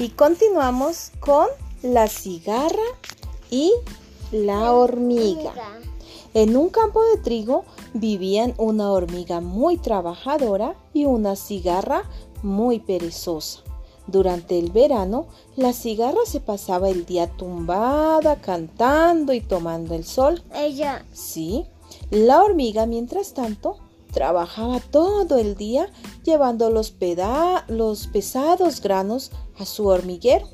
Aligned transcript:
Y 0.00 0.10
continuamos 0.10 1.10
con 1.18 1.48
la 1.82 2.06
cigarra 2.06 2.84
y 3.50 3.72
la 4.30 4.72
hormiga. 4.72 5.52
En 6.34 6.56
un 6.56 6.68
campo 6.68 7.02
de 7.02 7.16
trigo 7.16 7.64
vivían 7.94 8.54
una 8.58 8.92
hormiga 8.92 9.40
muy 9.40 9.76
trabajadora 9.76 10.76
y 10.94 11.06
una 11.06 11.34
cigarra 11.34 12.04
muy 12.44 12.78
perezosa. 12.78 13.62
Durante 14.06 14.56
el 14.60 14.70
verano, 14.70 15.26
la 15.56 15.72
cigarra 15.72 16.20
se 16.26 16.38
pasaba 16.38 16.88
el 16.90 17.04
día 17.04 17.26
tumbada, 17.26 18.36
cantando 18.36 19.32
y 19.32 19.40
tomando 19.40 19.96
el 19.96 20.04
sol. 20.04 20.44
Ella. 20.54 21.04
Sí. 21.12 21.66
La 22.10 22.44
hormiga, 22.44 22.86
mientras 22.86 23.34
tanto, 23.34 23.78
trabajaba 24.12 24.78
todo 24.78 25.38
el 25.38 25.56
día 25.56 25.90
llevando 26.28 26.68
los, 26.70 26.90
pesados 26.90 28.80
granos 28.82 29.30
a 29.58 29.64
su 29.64 29.86
hormiguero. 29.86 30.46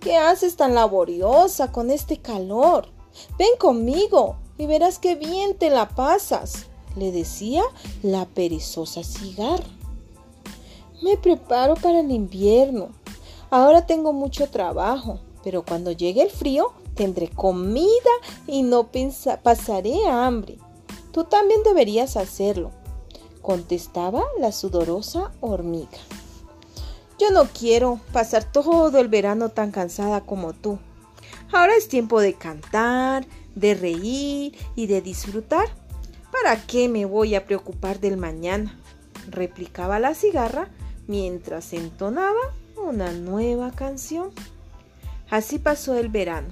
¿Qué 0.00 0.16
haces 0.16 0.56
tan 0.56 0.74
laboriosa 0.74 1.72
con 1.72 1.90
este 1.90 2.18
calor? 2.18 2.88
Ven 3.38 3.56
conmigo 3.58 4.36
y 4.56 4.66
verás 4.66 4.98
qué 4.98 5.14
bien 5.14 5.56
te 5.56 5.68
la 5.68 5.90
pasas, 5.90 6.66
le 6.96 7.12
decía 7.12 7.62
la 8.02 8.24
perezosa 8.24 9.04
cigarra. 9.04 9.64
Me 11.02 11.18
preparo 11.18 11.74
para 11.74 12.00
el 12.00 12.10
invierno. 12.10 12.88
Ahora 13.50 13.86
tengo 13.86 14.14
mucho 14.14 14.48
trabajo, 14.48 15.20
pero 15.42 15.64
cuando 15.64 15.92
llegue 15.92 16.22
el 16.22 16.30
frío 16.30 16.72
tendré 16.94 17.28
comida 17.28 18.10
y 18.46 18.62
no 18.62 18.88
pasaré 19.42 20.06
hambre. 20.08 20.58
Tú 21.12 21.24
también 21.24 21.62
deberías 21.62 22.16
hacerlo, 22.16 22.70
contestaba 23.44 24.24
la 24.40 24.52
sudorosa 24.52 25.30
hormiga. 25.40 25.98
Yo 27.20 27.30
no 27.30 27.44
quiero 27.44 28.00
pasar 28.10 28.42
todo 28.42 28.98
el 28.98 29.08
verano 29.08 29.50
tan 29.50 29.70
cansada 29.70 30.22
como 30.22 30.54
tú. 30.54 30.78
Ahora 31.52 31.76
es 31.76 31.86
tiempo 31.88 32.20
de 32.20 32.34
cantar, 32.34 33.26
de 33.54 33.74
reír 33.74 34.56
y 34.74 34.86
de 34.86 35.02
disfrutar. 35.02 35.68
¿Para 36.32 36.56
qué 36.66 36.88
me 36.88 37.04
voy 37.04 37.34
a 37.34 37.44
preocupar 37.44 38.00
del 38.00 38.16
mañana? 38.16 38.80
replicaba 39.28 40.00
la 40.00 40.14
cigarra 40.14 40.68
mientras 41.06 41.72
entonaba 41.74 42.40
una 42.76 43.12
nueva 43.12 43.70
canción. 43.72 44.30
Así 45.30 45.58
pasó 45.58 45.96
el 45.96 46.08
verano, 46.08 46.48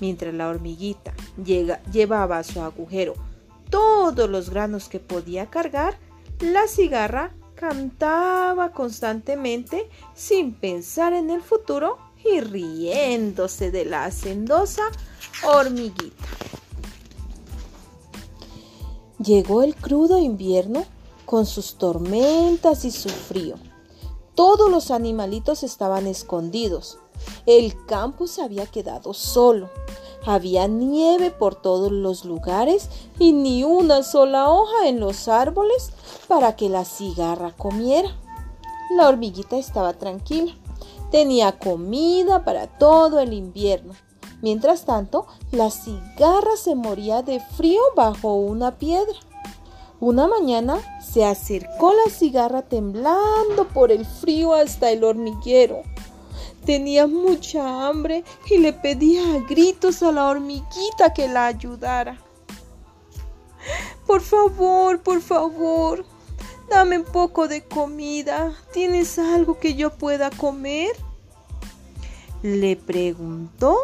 mientras 0.00 0.34
la 0.34 0.48
hormiguita 0.48 1.14
llevaba 1.92 2.38
a 2.38 2.44
su 2.44 2.60
agujero 2.60 3.14
todos 3.70 4.30
los 4.30 4.50
granos 4.50 4.88
que 4.88 5.00
podía 5.00 5.46
cargar, 5.46 5.96
la 6.40 6.66
cigarra 6.66 7.34
cantaba 7.54 8.72
constantemente 8.72 9.88
sin 10.14 10.54
pensar 10.54 11.12
en 11.12 11.30
el 11.30 11.40
futuro 11.40 11.98
y 12.24 12.40
riéndose 12.40 13.70
de 13.70 13.84
la 13.84 14.04
hacendosa 14.04 14.82
hormiguita. 15.42 16.24
Llegó 19.18 19.62
el 19.62 19.74
crudo 19.74 20.18
invierno 20.18 20.84
con 21.24 21.46
sus 21.46 21.76
tormentas 21.76 22.84
y 22.84 22.90
su 22.90 23.08
frío. 23.08 23.56
Todos 24.34 24.70
los 24.70 24.90
animalitos 24.90 25.62
estaban 25.62 26.06
escondidos. 26.06 26.98
El 27.46 27.74
campo 27.86 28.26
se 28.26 28.42
había 28.42 28.66
quedado 28.66 29.14
solo. 29.14 29.70
Había 30.26 30.66
nieve 30.68 31.30
por 31.30 31.54
todos 31.54 31.92
los 31.92 32.24
lugares 32.24 32.88
y 33.18 33.32
ni 33.32 33.62
una 33.62 34.02
sola 34.02 34.50
hoja 34.50 34.88
en 34.88 35.00
los 35.00 35.28
árboles 35.28 35.92
para 36.28 36.56
que 36.56 36.68
la 36.68 36.84
cigarra 36.84 37.52
comiera. 37.52 38.08
La 38.96 39.08
hormiguita 39.08 39.56
estaba 39.56 39.92
tranquila. 39.92 40.52
Tenía 41.10 41.58
comida 41.58 42.44
para 42.44 42.66
todo 42.66 43.20
el 43.20 43.32
invierno. 43.32 43.94
Mientras 44.40 44.84
tanto, 44.84 45.26
la 45.52 45.70
cigarra 45.70 46.56
se 46.56 46.74
moría 46.74 47.22
de 47.22 47.40
frío 47.40 47.80
bajo 47.94 48.34
una 48.34 48.78
piedra. 48.78 49.14
Una 50.00 50.26
mañana 50.26 50.80
se 51.00 51.24
acercó 51.24 51.92
la 51.94 52.10
cigarra 52.10 52.62
temblando 52.62 53.68
por 53.72 53.90
el 53.90 54.04
frío 54.04 54.52
hasta 54.52 54.90
el 54.90 55.04
hormiguero. 55.04 55.82
Tenía 56.64 57.06
mucha 57.06 57.86
hambre 57.86 58.24
y 58.50 58.58
le 58.58 58.72
pedía 58.72 59.34
a 59.34 59.38
gritos 59.40 60.02
a 60.02 60.12
la 60.12 60.28
hormiguita 60.28 61.12
que 61.14 61.28
la 61.28 61.46
ayudara. 61.46 62.18
Por 64.06 64.20
favor, 64.20 65.00
por 65.00 65.20
favor, 65.20 66.04
dame 66.70 66.98
un 66.98 67.04
poco 67.04 67.48
de 67.48 67.64
comida. 67.64 68.52
¿Tienes 68.72 69.18
algo 69.18 69.58
que 69.58 69.74
yo 69.74 69.94
pueda 69.94 70.30
comer? 70.30 70.92
Le 72.42 72.76
preguntó 72.76 73.76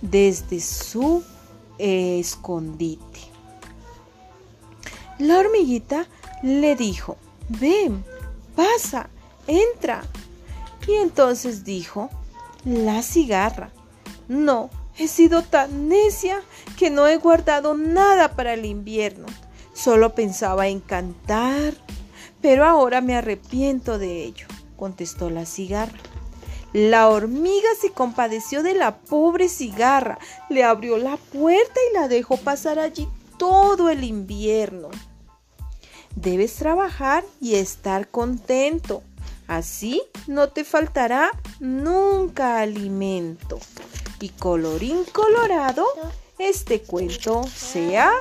desde 0.00 0.60
su 0.60 1.22
escondite. 1.78 3.20
La 5.18 5.38
hormiguita 5.38 6.06
le 6.42 6.74
dijo, 6.74 7.16
ven, 7.48 8.04
pasa, 8.56 9.08
entra. 9.46 10.02
Y 10.86 10.94
entonces 10.94 11.64
dijo, 11.64 12.10
la 12.64 13.02
cigarra. 13.02 13.70
No, 14.28 14.70
he 14.98 15.08
sido 15.08 15.42
tan 15.42 15.88
necia 15.88 16.42
que 16.78 16.90
no 16.90 17.06
he 17.06 17.16
guardado 17.16 17.74
nada 17.74 18.36
para 18.36 18.54
el 18.54 18.64
invierno. 18.64 19.26
Solo 19.74 20.14
pensaba 20.14 20.68
en 20.68 20.80
cantar, 20.80 21.74
pero 22.40 22.64
ahora 22.64 23.00
me 23.00 23.16
arrepiento 23.16 23.98
de 23.98 24.24
ello, 24.24 24.46
contestó 24.76 25.30
la 25.30 25.46
cigarra. 25.46 25.98
La 26.72 27.08
hormiga 27.08 27.68
se 27.78 27.90
compadeció 27.90 28.62
de 28.62 28.74
la 28.74 28.98
pobre 28.98 29.48
cigarra, 29.48 30.18
le 30.48 30.64
abrió 30.64 30.96
la 30.96 31.16
puerta 31.16 31.80
y 31.90 31.94
la 31.94 32.08
dejó 32.08 32.38
pasar 32.38 32.78
allí 32.78 33.08
todo 33.36 33.90
el 33.90 34.04
invierno. 34.04 34.88
Debes 36.16 36.54
trabajar 36.54 37.24
y 37.40 37.54
estar 37.54 38.08
contento. 38.08 39.02
Así 39.52 40.02
no 40.26 40.48
te 40.48 40.64
faltará 40.64 41.30
nunca 41.60 42.60
alimento. 42.60 43.58
Y 44.18 44.30
colorín 44.30 45.04
colorado, 45.12 45.84
este 46.38 46.80
cuento 46.80 47.42
se 47.44 47.98
ha 47.98 48.12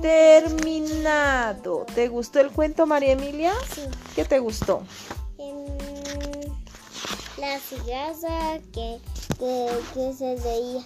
terminado. 0.00 1.86
¿Te 1.94 2.08
gustó 2.08 2.40
el 2.40 2.50
cuento, 2.50 2.84
María 2.84 3.12
Emilia? 3.12 3.52
Sí. 3.72 3.82
¿Qué 4.16 4.24
te 4.24 4.40
gustó? 4.40 4.82
Em, 5.38 5.66
la 7.38 7.60
cigarra 7.60 8.58
que, 8.72 8.98
que, 9.38 10.12
se 10.18 10.34
reía. 10.34 10.84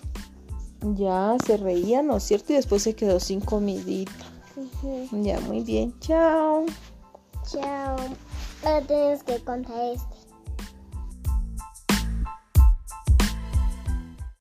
Ya, 0.95 1.37
se 1.47 1.57
reía, 1.57 2.03
¿no 2.03 2.19
es 2.19 2.25
cierto? 2.25 2.53
Y 2.53 2.57
después 2.57 2.83
se 2.83 2.95
quedó 2.95 3.19
sin 3.19 3.41
comidita. 3.41 4.13
Ya, 5.13 5.41
muy 5.41 5.63
bien. 5.63 5.99
Chao. 6.01 6.67
Chao. 7.51 7.97
Ahora 8.67 8.85
tienes 8.85 9.23
que 9.23 9.39
contar 9.45 9.79
esto. 9.95 10.16